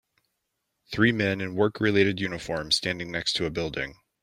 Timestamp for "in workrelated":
1.41-2.19